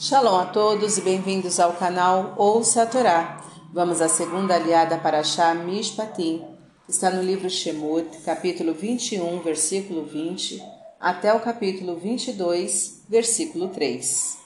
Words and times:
Shalom 0.00 0.38
a 0.38 0.44
todos 0.44 0.96
e 0.96 1.00
bem-vindos 1.00 1.58
ao 1.58 1.72
canal 1.72 2.34
Ouça 2.36 2.84
a 2.84 2.86
Torá. 2.86 3.42
Vamos 3.72 4.00
à 4.00 4.08
segunda 4.08 4.54
aliada 4.54 4.96
para 4.96 5.24
Shah 5.24 5.56
Mishpatim, 5.56 6.44
está 6.88 7.10
no 7.10 7.20
livro 7.20 7.50
Shemot, 7.50 8.06
capítulo 8.24 8.72
21, 8.74 9.40
versículo 9.40 10.04
20, 10.04 10.62
até 11.00 11.34
o 11.34 11.40
capítulo 11.40 11.96
22, 11.96 13.06
versículo 13.08 13.70
3. 13.70 14.38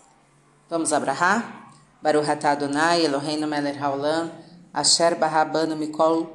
Vamos 0.71 0.91
abrahar? 0.91 1.71
Baruch 2.01 2.31
atah 2.31 2.53
Adonai 2.53 3.05
Eloheinu 3.05 3.47
melech 3.47 3.79
haolam, 3.79 4.31
asher 4.73 5.17
barabanu 5.17 5.77
mikol 5.77 6.29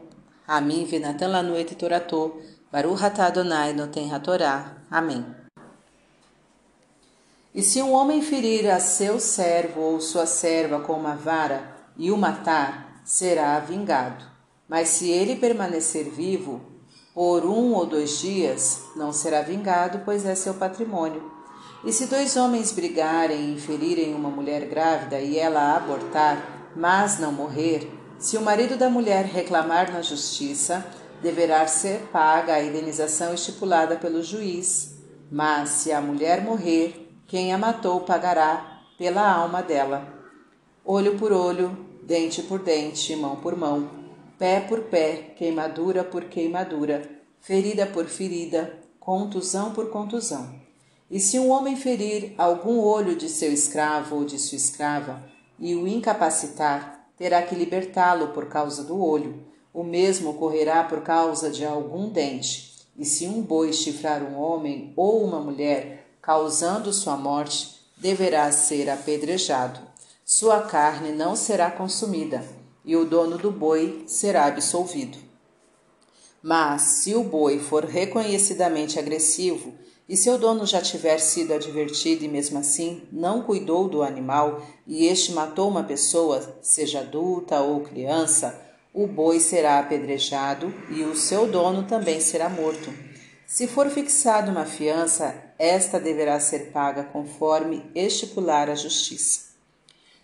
hamim 0.47 0.85
venatan 0.85 1.31
lanu 1.31 1.55
et 1.55 1.75
torato, 1.75 2.37
Baruch 2.71 3.01
atah 3.01 3.25
Adonai 3.25 3.73
noten 3.73 4.13
hatorá. 4.13 4.77
Amém. 4.91 5.46
E 7.57 7.63
se 7.63 7.81
um 7.81 7.91
homem 7.91 8.21
ferir 8.21 8.69
a 8.69 8.79
seu 8.79 9.19
servo 9.19 9.81
ou 9.81 9.99
sua 9.99 10.27
serva 10.27 10.79
com 10.79 10.93
uma 10.93 11.15
vara 11.15 11.75
e 11.97 12.11
o 12.11 12.15
matar, 12.15 13.01
será 13.03 13.59
vingado. 13.59 14.23
Mas 14.69 14.89
se 14.89 15.09
ele 15.09 15.35
permanecer 15.35 16.03
vivo 16.03 16.61
por 17.15 17.43
um 17.43 17.73
ou 17.73 17.83
dois 17.87 18.19
dias, 18.19 18.83
não 18.95 19.11
será 19.11 19.41
vingado, 19.41 20.03
pois 20.05 20.23
é 20.23 20.35
seu 20.35 20.53
patrimônio. 20.53 21.31
E 21.83 21.91
se 21.91 22.05
dois 22.05 22.37
homens 22.37 22.71
brigarem 22.71 23.55
e 23.55 23.59
ferirem 23.59 24.13
uma 24.13 24.29
mulher 24.29 24.67
grávida 24.67 25.19
e 25.19 25.39
ela 25.39 25.75
abortar, 25.75 26.71
mas 26.75 27.17
não 27.17 27.31
morrer, 27.31 27.91
se 28.19 28.37
o 28.37 28.41
marido 28.41 28.77
da 28.77 28.87
mulher 28.87 29.25
reclamar 29.25 29.91
na 29.91 30.03
justiça, 30.03 30.85
deverá 31.23 31.65
ser 31.65 32.01
paga 32.13 32.53
a 32.53 32.63
indenização 32.63 33.33
estipulada 33.33 33.95
pelo 33.95 34.21
juiz. 34.21 34.95
Mas 35.31 35.69
se 35.69 35.91
a 35.91 35.99
mulher 35.99 36.43
morrer, 36.43 37.06
quem 37.27 37.53
a 37.53 37.57
matou 37.57 38.01
pagará 38.01 38.83
pela 38.97 39.29
alma 39.29 39.61
dela. 39.61 40.07
Olho 40.85 41.17
por 41.17 41.33
olho, 41.33 41.77
dente 42.03 42.41
por 42.41 42.59
dente, 42.59 43.13
mão 43.17 43.35
por 43.35 43.55
mão, 43.55 43.89
pé 44.39 44.61
por 44.61 44.83
pé, 44.83 45.33
queimadura 45.35 46.05
por 46.05 46.23
queimadura, 46.25 47.01
ferida 47.41 47.85
por 47.85 48.05
ferida, 48.05 48.79
contusão 48.97 49.73
por 49.73 49.89
contusão. 49.89 50.55
E 51.11 51.19
se 51.19 51.37
um 51.37 51.49
homem 51.49 51.75
ferir 51.75 52.33
algum 52.37 52.79
olho 52.79 53.15
de 53.15 53.27
seu 53.27 53.51
escravo 53.51 54.17
ou 54.17 54.25
de 54.25 54.39
sua 54.39 54.55
escrava 54.55 55.21
e 55.59 55.75
o 55.75 55.85
incapacitar, 55.85 57.09
terá 57.17 57.41
que 57.41 57.55
libertá-lo 57.55 58.29
por 58.29 58.47
causa 58.47 58.83
do 58.83 59.01
olho. 59.01 59.45
O 59.73 59.83
mesmo 59.83 60.29
ocorrerá 60.29 60.83
por 60.83 61.01
causa 61.01 61.49
de 61.49 61.65
algum 61.65 62.09
dente. 62.09 62.73
E 62.97 63.05
se 63.05 63.27
um 63.27 63.41
boi 63.41 63.73
chifrar 63.73 64.23
um 64.23 64.39
homem 64.39 64.93
ou 64.95 65.23
uma 65.23 65.39
mulher, 65.39 66.06
causando 66.27 66.91
sua 66.91 67.15
morte, 67.15 67.69
deverá 67.95 68.51
ser 68.51 68.89
apedrejado. 68.89 69.79
Sua 70.25 70.59
carne 70.59 71.13
não 71.13 71.37
será 71.37 71.71
consumida, 71.71 72.43
e 72.83 72.97
o 72.97 73.05
dono 73.05 73.37
do 73.37 73.49
boi 73.49 74.03
será 74.07 74.45
absolvido. 74.45 75.17
Mas, 76.43 76.81
se 76.81 77.15
o 77.15 77.23
boi 77.23 77.59
for 77.59 77.85
reconhecidamente 77.85 78.99
agressivo, 78.99 79.73
e 80.09 80.17
seu 80.17 80.37
dono 80.37 80.65
já 80.65 80.81
tiver 80.81 81.19
sido 81.19 81.53
advertido 81.53 82.25
e 82.25 82.27
mesmo 82.27 82.59
assim 82.59 83.03
não 83.09 83.41
cuidou 83.41 83.87
do 83.87 84.03
animal 84.03 84.61
e 84.85 85.05
este 85.05 85.31
matou 85.31 85.69
uma 85.69 85.83
pessoa, 85.83 86.57
seja 86.61 86.99
adulta 86.99 87.61
ou 87.61 87.79
criança, 87.81 88.53
o 88.93 89.07
boi 89.07 89.39
será 89.39 89.79
apedrejado 89.79 90.73
e 90.89 91.03
o 91.03 91.15
seu 91.15 91.47
dono 91.47 91.83
também 91.83 92.19
será 92.19 92.49
morto. 92.49 92.91
Se 93.49 93.65
for 93.65 93.89
fixada 93.89 94.51
uma 94.51 94.65
fiança, 94.65 95.33
esta 95.57 96.01
deverá 96.01 96.37
ser 96.37 96.69
paga 96.73 97.05
conforme 97.05 97.81
estipular 97.95 98.69
a 98.69 98.75
justiça. 98.75 99.53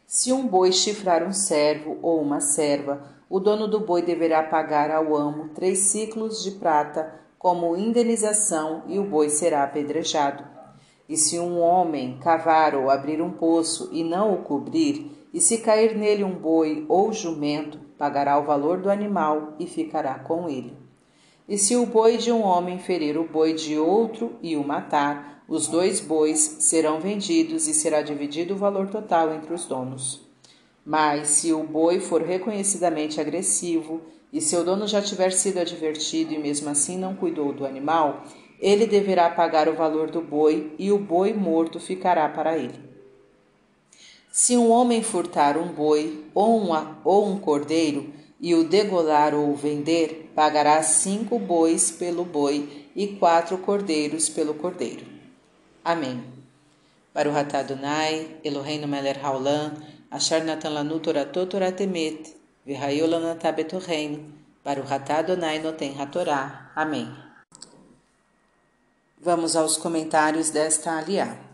Se 0.06 0.34
um 0.34 0.46
boi 0.46 0.74
chifrar 0.74 1.24
um 1.24 1.32
servo 1.32 1.98
ou 2.02 2.22
uma 2.22 2.42
serva, 2.42 3.02
o 3.30 3.40
dono 3.40 3.66
do 3.66 3.80
boi 3.80 4.02
deverá 4.02 4.44
pagar 4.44 4.92
ao 4.92 5.16
amo 5.16 5.48
três 5.56 5.80
ciclos 5.80 6.44
de 6.44 6.52
prata 6.52 7.18
como 7.40 7.78
indenização 7.78 8.84
e 8.88 9.00
o 9.00 9.06
boi 9.06 9.30
será 9.30 9.64
apedrejado. 9.64 10.44
E 11.08 11.16
se 11.16 11.40
um 11.40 11.62
homem 11.62 12.20
cavar 12.20 12.76
ou 12.76 12.90
abrir 12.90 13.22
um 13.22 13.32
poço 13.32 13.88
e 13.94 14.04
não 14.04 14.34
o 14.34 14.44
cobrir, 14.44 15.30
e 15.34 15.40
se 15.40 15.60
cair 15.60 15.96
nele 15.96 16.26
um 16.26 16.36
boi 16.36 16.86
ou 16.90 17.14
jumento, 17.14 17.80
pagará 17.98 18.38
o 18.38 18.44
valor 18.44 18.82
do 18.82 18.92
animal 18.92 19.54
e 19.58 19.66
ficará 19.66 20.20
com 20.20 20.50
ele. 20.50 20.83
E 21.48 21.58
se 21.58 21.76
o 21.76 21.86
boi 21.86 22.18
de 22.18 22.32
um 22.32 22.42
homem 22.42 22.80
ferir 22.80 23.18
o 23.18 23.28
boi 23.28 23.54
de 23.54 23.78
outro 23.78 24.34
e 24.42 24.56
o 24.56 24.64
matar, 24.64 25.44
os 25.48 25.68
dois 25.68 26.00
bois 26.00 26.40
serão 26.60 27.00
vendidos 27.00 27.68
e 27.68 27.74
será 27.74 28.02
dividido 28.02 28.54
o 28.54 28.58
valor 28.58 28.88
total 28.88 29.34
entre 29.34 29.54
os 29.54 29.66
donos. 29.66 30.22
Mas 30.86 31.28
se 31.30 31.52
o 31.52 31.64
boi 31.64 32.00
for 32.00 32.22
reconhecidamente 32.22 33.20
agressivo 33.20 34.02
e 34.32 34.40
seu 34.40 34.64
dono 34.64 34.88
já 34.88 35.02
tiver 35.02 35.32
sido 35.32 35.60
advertido 35.60 36.34
e 36.34 36.40
mesmo 36.40 36.70
assim 36.70 36.98
não 36.98 37.16
cuidou 37.16 37.52
do 37.52 37.66
animal, 37.66 38.24
ele 38.60 38.88
deverá 38.88 39.30
pagar 39.30 39.68
o 39.68 39.76
valor 39.76 40.10
do 40.10 40.22
boi 40.22 40.74
e 40.80 40.92
o 40.92 40.98
boi 40.98 41.34
morto 41.34 41.80
ficará 41.80 42.30
para 42.30 42.58
ele. 42.58 42.80
Se 44.32 44.58
um 44.58 44.72
homem 44.72 45.04
furtar 45.04 45.58
um 45.58 45.68
boi 45.68 46.24
ou 46.34 46.58
um, 46.58 46.70
ou 47.04 47.28
um 47.28 47.38
cordeiro, 47.38 48.12
e 48.44 48.54
o 48.54 48.68
degolar 48.68 49.34
ou 49.34 49.56
vender, 49.56 50.34
pagará 50.36 50.84
cinco 50.84 51.40
bois 51.40 51.90
pelo 51.92 52.26
boi 52.26 52.90
e 52.94 53.08
quatro 53.16 53.58
cordeiros 53.58 54.28
pelo 54.28 54.54
cordeiro. 54.54 55.06
Amém. 55.82 56.22
Baruch 57.14 57.38
atah 57.38 57.60
Adonai, 57.60 58.42
Eloheinu 58.44 58.86
melech 58.86 59.22
haolam, 59.24 59.72
asher 60.12 60.44
natan 60.44 60.74
lanu 60.74 61.00
toratot 61.00 61.50
toratemet, 61.50 62.36
v'hayu 62.68 63.08
lanatah 63.08 63.54
betorreinu, 63.54 64.20
Baruch 64.62 64.92
atah 64.92 65.20
Adonai 65.20 65.60
noten 65.60 65.96
hatorá. 65.98 66.72
Amém. 66.76 67.08
Vamos 69.22 69.56
aos 69.56 69.78
comentários 69.78 70.50
desta 70.50 70.98
aliá. 70.98 71.53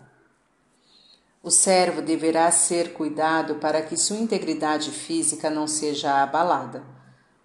O 1.42 1.50
servo 1.50 2.02
deverá 2.02 2.52
ser 2.52 2.92
cuidado 2.92 3.56
para 3.56 3.82
que 3.82 3.96
sua 3.96 4.18
integridade 4.18 4.92
física 4.92 5.50
não 5.50 5.68
seja 5.68 6.22
abalada. 6.22 6.84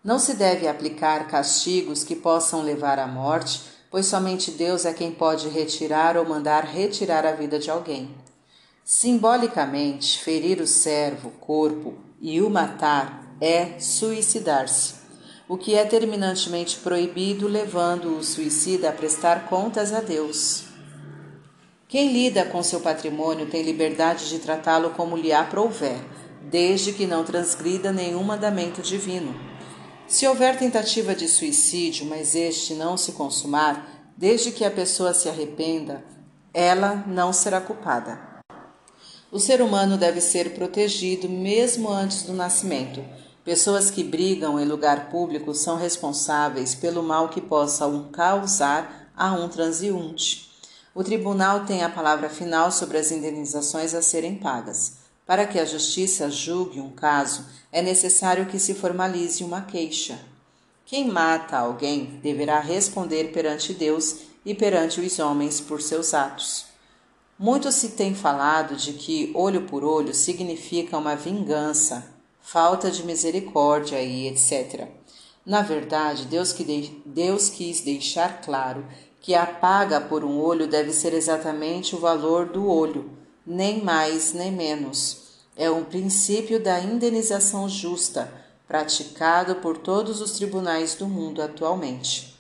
Não 0.03 0.19
se 0.19 0.35
deve 0.35 0.67
aplicar 0.67 1.29
castigos 1.29 2.03
que 2.03 2.17
possam 2.17 2.63
levar 2.63 2.99
à 2.99 3.07
morte, 3.07 3.63
pois 3.91 4.07
somente 4.07 4.51
Deus 4.51 4.85
é 4.85 4.93
quem 4.93 5.13
pode 5.13 5.49
retirar 5.49 6.17
ou 6.17 6.25
mandar 6.25 6.65
retirar 6.65 7.25
a 7.25 7.33
vida 7.33 7.59
de 7.59 7.71
alguém. 7.71 8.13
Simbolicamente, 8.85 10.19
ferir 10.19 10.61
o 10.61 10.67
servo, 10.67 11.31
corpo, 11.41 11.95
e 12.21 12.43
o 12.43 12.51
matar 12.51 13.37
é 13.41 13.79
suicidar-se, 13.79 14.95
o 15.49 15.57
que 15.57 15.75
é 15.75 15.85
terminantemente 15.85 16.79
proibido, 16.79 17.47
levando 17.47 18.19
o 18.19 18.25
suicida 18.25 18.89
a 18.89 18.93
prestar 18.93 19.47
contas 19.47 19.93
a 19.93 20.01
Deus. 20.01 20.64
Quem 21.95 22.13
lida 22.13 22.45
com 22.45 22.61
seu 22.61 22.81
patrimônio 22.81 23.47
tem 23.47 23.63
liberdade 23.63 24.29
de 24.29 24.41
tratá-lo 24.41 24.91
como 24.91 25.17
lhe 25.17 25.33
aprouver, 25.33 25.97
desde 26.43 26.93
que 26.93 27.07
não 27.07 27.23
transgrida 27.23 27.93
nenhum 27.93 28.25
mandamento 28.25 28.83
divino. 28.83 29.33
Se 30.05 30.27
houver 30.27 30.59
tentativa 30.59 31.15
de 31.15 31.29
suicídio, 31.29 32.05
mas 32.07 32.35
este 32.35 32.75
não 32.75 32.97
se 32.97 33.13
consumar, 33.13 34.11
desde 34.17 34.51
que 34.51 34.65
a 34.65 34.73
pessoa 34.73 35.15
se 35.15 35.29
arrependa, 35.29 36.05
ela 36.53 37.05
não 37.07 37.33
será 37.33 37.61
culpada. 37.61 38.19
O 39.31 39.39
ser 39.39 39.63
humano 39.63 39.97
deve 39.97 40.21
ser 40.21 40.53
protegido 40.55 41.29
mesmo 41.29 41.89
antes 41.89 42.25
do 42.25 42.33
nascimento. 42.33 43.05
Pessoas 43.45 43.89
que 43.89 44.03
brigam 44.03 44.59
em 44.59 44.65
lugar 44.65 45.11
público 45.11 45.55
são 45.55 45.77
responsáveis 45.77 46.75
pelo 46.75 47.05
mal 47.05 47.29
que 47.29 47.41
possam 47.41 48.09
causar 48.11 49.13
a 49.17 49.31
um 49.35 49.49
transeunte. 49.49 50.54
O 50.95 51.03
tribunal 51.03 51.65
tem 51.65 51.83
a 51.83 51.89
palavra 51.89 52.29
final 52.29 52.71
sobre 52.71 52.99
as 52.99 53.11
indenizações 53.11 53.95
a 53.95 54.01
serem 54.01 54.37
pagas. 54.37 54.99
Para 55.27 55.45
que 55.45 55.59
a 55.59 55.65
justiça 55.65 56.31
julgue 56.31 56.81
um 56.81 56.91
caso, 56.91 57.47
é 57.73 57.83
necessário 57.83 58.47
que 58.47 58.61
se 58.61 58.75
formalize 58.75 59.43
uma 59.43 59.63
queixa. 59.63 60.21
Quem 60.87 61.09
mata 61.09 61.59
alguém 61.59 62.21
deverá 62.23 62.61
responder 62.61 63.33
perante 63.33 63.73
Deus 63.73 64.19
e 64.45 64.55
perante 64.55 65.01
os 65.01 65.19
homens 65.19 65.61
por 65.61 65.83
seus 65.83 66.15
atos. 66.15 66.67
Muito 67.37 67.73
se 67.73 67.89
tem 67.91 68.15
falado 68.15 68.77
de 68.77 68.93
que 68.93 69.33
olho 69.35 69.63
por 69.63 69.83
olho 69.83 70.15
significa 70.15 70.97
uma 70.97 71.17
vingança, 71.17 72.07
falta 72.41 72.89
de 72.89 73.03
misericórdia 73.03 74.01
e 74.01 74.29
etc. 74.29 74.87
Na 75.45 75.61
verdade, 75.61 76.27
Deus. 76.27 76.55
Deus 77.05 77.49
quis 77.49 77.81
deixar 77.81 78.41
claro 78.43 78.87
que 79.25 79.35
a 79.35 79.47
paga 79.47 80.03
por 80.03 80.23
um 80.23 80.39
olho 80.39 80.67
deve 80.67 80.93
ser 80.93 81.15
exatamente 81.15 81.97
o 81.97 81.99
valor 81.99 82.45
do 82.45 82.69
olho, 82.69 83.11
nem 83.47 83.83
mais 83.83 84.35
nem 84.35 84.53
menos. 84.53 85.23
É 85.57 85.71
um 85.71 85.83
princípio 85.83 86.63
da 86.63 86.79
indenização 86.79 87.67
justa, 87.67 88.31
praticado 88.69 89.55
por 89.63 89.79
todos 89.79 90.21
os 90.21 90.33
tribunais 90.33 90.95
do 90.95 91.09
mundo 91.09 91.41
atualmente. 91.41 92.39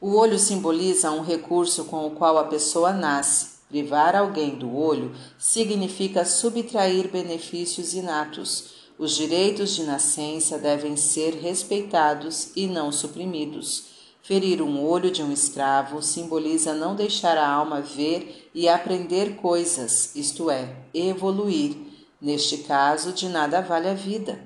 O 0.00 0.14
olho 0.14 0.38
simboliza 0.38 1.10
um 1.10 1.22
recurso 1.22 1.86
com 1.86 2.06
o 2.06 2.12
qual 2.12 2.38
a 2.38 2.44
pessoa 2.44 2.92
nasce, 2.92 3.58
Privar 3.68 4.14
alguém 4.16 4.54
do 4.54 4.74
olho 4.74 5.12
significa 5.38 6.24
subtrair 6.24 7.10
benefícios 7.10 7.94
inatos. 7.94 8.88
Os 8.96 9.14
direitos 9.14 9.74
de 9.74 9.82
nascença 9.82 10.56
devem 10.56 10.96
ser 10.96 11.34
respeitados 11.34 12.52
e 12.54 12.68
não 12.68 12.92
suprimidos. 12.92 13.97
Ferir 14.22 14.60
um 14.60 14.84
olho 14.84 15.10
de 15.10 15.22
um 15.22 15.32
escravo 15.32 16.02
simboliza 16.02 16.74
não 16.74 16.94
deixar 16.94 17.38
a 17.38 17.48
alma 17.48 17.80
ver 17.80 18.50
e 18.54 18.68
aprender 18.68 19.36
coisas, 19.36 20.14
isto 20.14 20.50
é, 20.50 20.76
evoluir. 20.92 21.76
Neste 22.20 22.58
caso, 22.58 23.12
de 23.12 23.28
nada 23.28 23.62
vale 23.62 23.88
a 23.88 23.94
vida. 23.94 24.44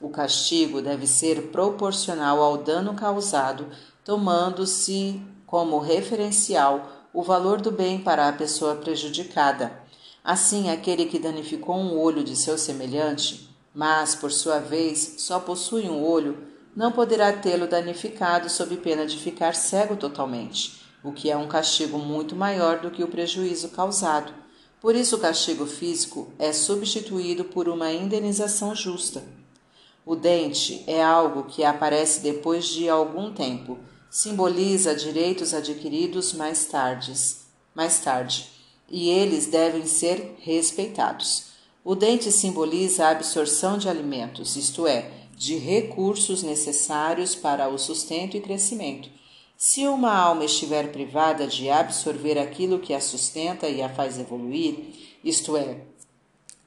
O 0.00 0.08
castigo 0.08 0.80
deve 0.80 1.06
ser 1.06 1.48
proporcional 1.50 2.42
ao 2.42 2.58
dano 2.58 2.94
causado, 2.94 3.66
tomando-se 4.04 5.20
como 5.46 5.78
referencial 5.78 7.08
o 7.12 7.22
valor 7.22 7.60
do 7.60 7.70
bem 7.70 7.98
para 7.98 8.28
a 8.28 8.32
pessoa 8.32 8.76
prejudicada. 8.76 9.82
Assim, 10.22 10.70
aquele 10.70 11.06
que 11.06 11.18
danificou 11.18 11.76
um 11.76 11.98
olho 11.98 12.22
de 12.22 12.36
seu 12.36 12.56
semelhante, 12.56 13.48
mas, 13.74 14.14
por 14.14 14.30
sua 14.30 14.58
vez, 14.58 15.16
só 15.18 15.40
possui 15.40 15.88
um 15.88 16.04
olho, 16.04 16.49
não 16.74 16.92
poderá 16.92 17.32
tê-lo 17.32 17.66
danificado 17.66 18.48
sob 18.48 18.76
pena 18.76 19.06
de 19.06 19.16
ficar 19.16 19.54
cego 19.54 19.96
totalmente, 19.96 20.80
o 21.02 21.12
que 21.12 21.30
é 21.30 21.36
um 21.36 21.48
castigo 21.48 21.98
muito 21.98 22.36
maior 22.36 22.80
do 22.80 22.90
que 22.90 23.02
o 23.02 23.08
prejuízo 23.08 23.70
causado. 23.70 24.32
Por 24.80 24.94
isso, 24.94 25.16
o 25.16 25.20
castigo 25.20 25.66
físico 25.66 26.32
é 26.38 26.52
substituído 26.52 27.44
por 27.44 27.68
uma 27.68 27.92
indenização 27.92 28.74
justa. 28.74 29.22
O 30.06 30.16
dente 30.16 30.82
é 30.86 31.02
algo 31.02 31.44
que 31.44 31.62
aparece 31.62 32.20
depois 32.20 32.66
de 32.66 32.88
algum 32.88 33.32
tempo. 33.32 33.78
Simboliza 34.10 34.94
direitos 34.94 35.52
adquiridos 35.52 36.32
mais 36.32 36.64
tardes, 36.64 37.46
mais 37.74 38.00
tarde, 38.00 38.50
e 38.88 39.08
eles 39.08 39.46
devem 39.46 39.86
ser 39.86 40.36
respeitados. 40.40 41.50
O 41.84 41.94
dente 41.94 42.32
simboliza 42.32 43.06
a 43.06 43.10
absorção 43.10 43.78
de 43.78 43.88
alimentos, 43.88 44.56
isto 44.56 44.86
é, 44.86 45.19
de 45.40 45.56
recursos 45.56 46.42
necessários 46.42 47.34
para 47.34 47.66
o 47.66 47.78
sustento 47.78 48.36
e 48.36 48.42
crescimento. 48.42 49.08
Se 49.56 49.88
uma 49.88 50.14
alma 50.14 50.44
estiver 50.44 50.92
privada 50.92 51.46
de 51.46 51.70
absorver 51.70 52.38
aquilo 52.38 52.78
que 52.78 52.92
a 52.92 53.00
sustenta 53.00 53.66
e 53.66 53.80
a 53.80 53.88
faz 53.88 54.18
evoluir, 54.18 54.76
isto 55.24 55.56
é, 55.56 55.80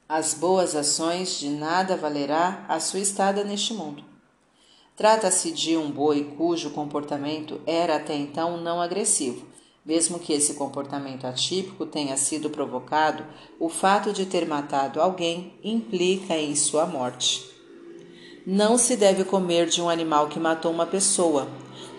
as 0.08 0.34
boas 0.34 0.74
ações 0.74 1.38
de 1.38 1.50
nada 1.50 1.96
valerá 1.96 2.66
a 2.68 2.80
sua 2.80 2.98
estada 2.98 3.44
neste 3.44 3.72
mundo. 3.72 4.02
Trata-se 4.96 5.52
de 5.52 5.76
um 5.76 5.88
boi 5.88 6.34
cujo 6.36 6.70
comportamento 6.70 7.60
era 7.64 7.94
até 7.94 8.16
então 8.16 8.60
não 8.60 8.80
agressivo, 8.80 9.46
mesmo 9.86 10.18
que 10.18 10.32
esse 10.32 10.54
comportamento 10.54 11.28
atípico 11.28 11.86
tenha 11.86 12.16
sido 12.16 12.50
provocado, 12.50 13.24
o 13.60 13.68
fato 13.68 14.12
de 14.12 14.26
ter 14.26 14.48
matado 14.48 15.00
alguém 15.00 15.54
implica 15.62 16.36
em 16.36 16.56
sua 16.56 16.86
morte. 16.86 17.53
Não 18.46 18.76
se 18.76 18.94
deve 18.94 19.24
comer 19.24 19.66
de 19.68 19.80
um 19.80 19.88
animal 19.88 20.28
que 20.28 20.38
matou 20.38 20.70
uma 20.70 20.84
pessoa. 20.84 21.48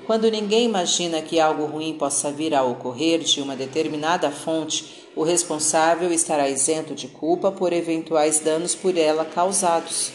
Quando 0.05 0.29
ninguém 0.29 0.65
imagina 0.65 1.19
que 1.19 1.39
algo 1.39 1.65
ruim 1.65 1.95
possa 1.97 2.31
vir 2.31 2.53
a 2.53 2.61
ocorrer 2.61 3.21
de 3.21 3.41
uma 3.41 3.55
determinada 3.55 4.29
fonte, 4.29 5.07
o 5.15 5.23
responsável 5.23 6.13
estará 6.13 6.47
isento 6.47 6.93
de 6.93 7.07
culpa 7.07 7.51
por 7.51 7.73
eventuais 7.73 8.39
danos 8.41 8.75
por 8.75 8.95
ela 8.95 9.25
causados. 9.25 10.11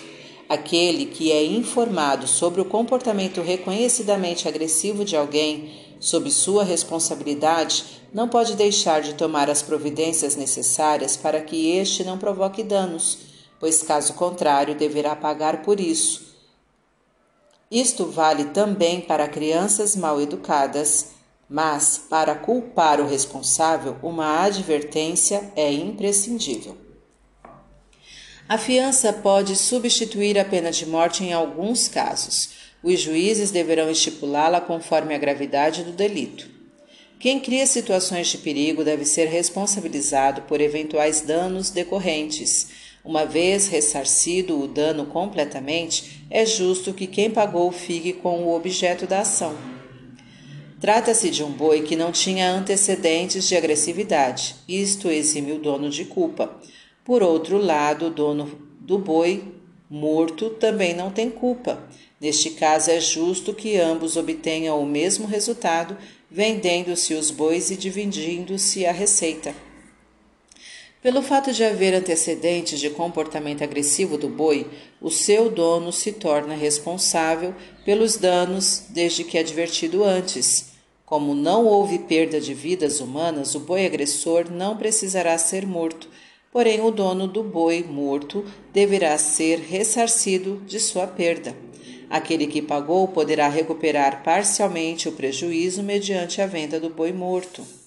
Aquele 0.48 1.06
que 1.06 1.32
é 1.32 1.44
informado 1.44 2.28
sobre 2.28 2.60
o 2.60 2.64
comportamento 2.64 3.40
reconhecidamente 3.40 4.46
agressivo 4.46 5.04
de 5.04 5.16
alguém, 5.16 5.72
sob 5.98 6.30
sua 6.30 6.62
responsabilidade, 6.62 7.84
não 8.14 8.28
pode 8.28 8.54
deixar 8.54 9.00
de 9.00 9.14
tomar 9.14 9.50
as 9.50 9.62
providências 9.62 10.36
necessárias 10.36 11.16
para 11.16 11.40
que 11.40 11.72
este 11.72 12.04
não 12.04 12.16
provoque 12.16 12.62
danos, 12.62 13.29
pois, 13.60 13.82
caso 13.82 14.14
contrário, 14.14 14.74
deverá 14.74 15.14
pagar 15.14 15.62
por 15.62 15.78
isso. 15.78 16.34
Isto 17.70 18.06
vale 18.06 18.46
também 18.46 19.00
para 19.00 19.28
crianças 19.28 19.94
mal 19.94 20.20
educadas 20.20 21.20
mas 21.52 22.00
para 22.08 22.36
culpar 22.36 23.00
o 23.00 23.08
responsável, 23.08 23.96
uma 24.04 24.44
advertência 24.44 25.50
é 25.56 25.72
imprescindível. 25.72 26.78
A 28.48 28.56
fiança 28.56 29.12
pode 29.12 29.56
substituir 29.56 30.38
a 30.38 30.44
pena 30.44 30.70
de 30.70 30.86
morte 30.86 31.24
em 31.24 31.32
alguns 31.32 31.88
casos. 31.88 32.50
Os 32.84 33.00
juízes 33.00 33.50
deverão 33.50 33.90
estipulá-la 33.90 34.60
conforme 34.60 35.12
a 35.12 35.18
gravidade 35.18 35.82
do 35.82 35.90
delito. 35.90 36.48
Quem 37.18 37.40
cria 37.40 37.66
situações 37.66 38.28
de 38.28 38.38
perigo 38.38 38.84
deve 38.84 39.04
ser 39.04 39.26
responsabilizado 39.26 40.42
por 40.42 40.60
eventuais 40.60 41.20
danos 41.20 41.70
decorrentes. 41.70 42.68
Uma 43.04 43.24
vez 43.24 43.68
ressarcido 43.68 44.60
o 44.60 44.68
dano 44.68 45.06
completamente, 45.06 46.26
é 46.30 46.44
justo 46.44 46.92
que 46.92 47.06
quem 47.06 47.30
pagou 47.30 47.72
fique 47.72 48.12
com 48.12 48.44
o 48.44 48.54
objeto 48.54 49.06
da 49.06 49.20
ação. 49.20 49.56
Trata-se 50.80 51.30
de 51.30 51.42
um 51.42 51.50
boi 51.50 51.82
que 51.82 51.96
não 51.96 52.12
tinha 52.12 52.50
antecedentes 52.50 53.48
de 53.48 53.56
agressividade, 53.56 54.56
isto 54.68 55.10
exime 55.10 55.52
o 55.52 55.58
dono 55.58 55.90
de 55.90 56.04
culpa. 56.04 56.58
Por 57.04 57.22
outro 57.22 57.58
lado, 57.58 58.06
o 58.06 58.10
dono 58.10 58.50
do 58.80 58.98
boi 58.98 59.44
morto 59.90 60.50
também 60.50 60.94
não 60.94 61.10
tem 61.10 61.30
culpa. 61.30 61.82
Neste 62.20 62.50
caso, 62.50 62.90
é 62.90 63.00
justo 63.00 63.54
que 63.54 63.76
ambos 63.76 64.16
obtenham 64.16 64.80
o 64.80 64.86
mesmo 64.86 65.26
resultado, 65.26 65.96
vendendo-se 66.30 67.14
os 67.14 67.30
bois 67.30 67.70
e 67.70 67.76
dividindo-se 67.76 68.84
a 68.86 68.92
receita. 68.92 69.54
Pelo 71.02 71.22
fato 71.22 71.50
de 71.50 71.64
haver 71.64 71.94
antecedentes 71.94 72.78
de 72.78 72.90
comportamento 72.90 73.64
agressivo 73.64 74.18
do 74.18 74.28
boi, 74.28 74.66
o 75.00 75.08
seu 75.10 75.50
dono 75.50 75.90
se 75.90 76.12
torna 76.12 76.54
responsável 76.54 77.54
pelos 77.86 78.18
danos 78.18 78.82
desde 78.90 79.24
que 79.24 79.38
advertido 79.38 80.04
antes. 80.04 80.72
Como 81.06 81.34
não 81.34 81.64
houve 81.64 82.00
perda 82.00 82.38
de 82.38 82.52
vidas 82.52 83.00
humanas, 83.00 83.54
o 83.54 83.60
boi 83.60 83.86
agressor 83.86 84.50
não 84.50 84.76
precisará 84.76 85.38
ser 85.38 85.66
morto, 85.66 86.06
porém 86.52 86.82
o 86.82 86.90
dono 86.90 87.26
do 87.26 87.42
boi 87.42 87.82
morto 87.82 88.44
deverá 88.70 89.16
ser 89.16 89.58
ressarcido 89.58 90.62
de 90.66 90.78
sua 90.78 91.06
perda. 91.06 91.56
Aquele 92.10 92.46
que 92.46 92.60
pagou 92.60 93.08
poderá 93.08 93.48
recuperar 93.48 94.22
parcialmente 94.22 95.08
o 95.08 95.12
prejuízo 95.12 95.82
mediante 95.82 96.42
a 96.42 96.46
venda 96.46 96.78
do 96.78 96.90
boi 96.90 97.10
morto. 97.10 97.79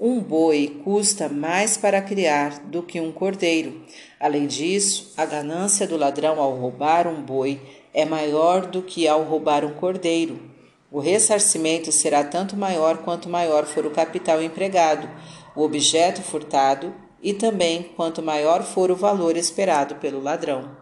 Um 0.00 0.18
boi 0.18 0.80
custa 0.82 1.28
mais 1.28 1.76
para 1.76 2.02
criar 2.02 2.58
do 2.64 2.82
que 2.82 3.00
um 3.00 3.12
cordeiro. 3.12 3.84
Além 4.18 4.44
disso, 4.44 5.12
a 5.16 5.24
ganância 5.24 5.86
do 5.86 5.96
ladrão 5.96 6.40
ao 6.40 6.56
roubar 6.56 7.06
um 7.06 7.22
boi 7.22 7.60
é 7.92 8.04
maior 8.04 8.66
do 8.66 8.82
que 8.82 9.06
ao 9.06 9.22
roubar 9.22 9.64
um 9.64 9.72
cordeiro. 9.74 10.50
O 10.90 10.98
ressarcimento 10.98 11.92
será 11.92 12.24
tanto 12.24 12.56
maior 12.56 12.98
quanto 12.98 13.28
maior 13.28 13.66
for 13.66 13.86
o 13.86 13.90
capital 13.90 14.42
empregado, 14.42 15.08
o 15.54 15.62
objeto 15.62 16.22
furtado 16.22 16.92
e 17.22 17.32
também 17.32 17.84
quanto 17.96 18.20
maior 18.20 18.64
for 18.64 18.90
o 18.90 18.96
valor 18.96 19.36
esperado 19.36 19.94
pelo 19.96 20.20
ladrão. 20.20 20.76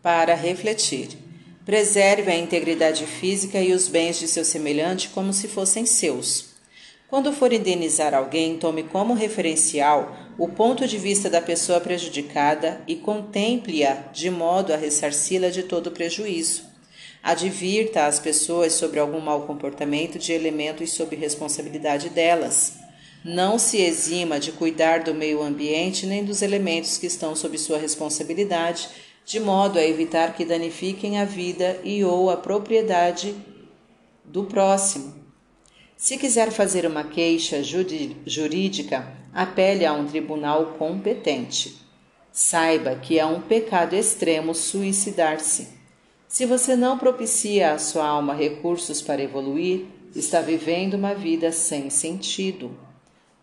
Para 0.00 0.34
refletir. 0.34 1.18
Preserve 1.66 2.30
a 2.30 2.36
integridade 2.36 3.06
física 3.06 3.60
e 3.60 3.72
os 3.72 3.88
bens 3.88 4.18
de 4.18 4.26
seu 4.26 4.44
semelhante 4.44 5.10
como 5.10 5.34
se 5.34 5.48
fossem 5.48 5.84
seus. 5.84 6.53
Quando 7.14 7.32
for 7.32 7.52
indenizar 7.52 8.12
alguém, 8.12 8.58
tome 8.58 8.82
como 8.82 9.14
referencial 9.14 10.16
o 10.36 10.48
ponto 10.48 10.84
de 10.84 10.98
vista 10.98 11.30
da 11.30 11.40
pessoa 11.40 11.80
prejudicada 11.80 12.82
e 12.88 12.96
contemple-a 12.96 14.10
de 14.12 14.28
modo 14.30 14.72
a 14.74 14.76
ressarci-la 14.76 15.48
de 15.48 15.62
todo 15.62 15.92
prejuízo. 15.92 16.64
Advirta 17.22 18.06
as 18.06 18.18
pessoas 18.18 18.72
sobre 18.72 18.98
algum 18.98 19.20
mau 19.20 19.42
comportamento 19.42 20.18
de 20.18 20.32
elementos 20.32 20.90
sob 20.90 21.14
responsabilidade 21.14 22.08
delas. 22.08 22.78
Não 23.24 23.60
se 23.60 23.80
exima 23.80 24.40
de 24.40 24.50
cuidar 24.50 25.04
do 25.04 25.14
meio 25.14 25.40
ambiente 25.40 26.06
nem 26.06 26.24
dos 26.24 26.42
elementos 26.42 26.98
que 26.98 27.06
estão 27.06 27.36
sob 27.36 27.56
sua 27.58 27.78
responsabilidade, 27.78 28.88
de 29.24 29.38
modo 29.38 29.78
a 29.78 29.86
evitar 29.86 30.34
que 30.34 30.44
danifiquem 30.44 31.20
a 31.20 31.24
vida 31.24 31.78
e 31.84 32.02
ou 32.02 32.28
a 32.28 32.36
propriedade 32.36 33.36
do 34.24 34.42
próximo. 34.46 35.23
Se 36.04 36.18
quiser 36.18 36.52
fazer 36.52 36.84
uma 36.84 37.02
queixa 37.02 37.62
jurídica, 37.62 39.10
apele 39.32 39.86
a 39.86 39.94
um 39.94 40.04
tribunal 40.04 40.74
competente. 40.78 41.80
Saiba 42.30 42.94
que 42.96 43.18
é 43.18 43.24
um 43.24 43.40
pecado 43.40 43.94
extremo 43.94 44.54
suicidar-se. 44.54 45.66
Se 46.28 46.44
você 46.44 46.76
não 46.76 46.98
propicia 46.98 47.72
à 47.72 47.78
sua 47.78 48.06
alma 48.06 48.34
recursos 48.34 49.00
para 49.00 49.22
evoluir, 49.22 49.86
está 50.14 50.42
vivendo 50.42 50.92
uma 50.92 51.14
vida 51.14 51.50
sem 51.50 51.88
sentido. 51.88 52.76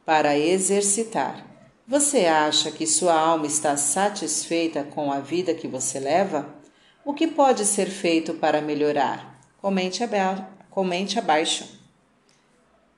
Para 0.05 0.37
exercitar. 0.37 1.43
Você 1.87 2.27
acha 2.27 2.69
que 2.69 2.85
sua 2.85 3.19
alma 3.19 3.47
está 3.47 3.75
satisfeita 3.75 4.83
com 4.83 5.11
a 5.11 5.19
vida 5.19 5.55
que 5.55 5.67
você 5.67 5.99
leva? 5.99 6.47
O 7.03 7.11
que 7.11 7.25
pode 7.25 7.65
ser 7.65 7.87
feito 7.87 8.35
para 8.35 8.61
melhorar? 8.61 9.41
Comente, 9.59 10.03
comente 10.69 11.17
abaixo. 11.17 11.80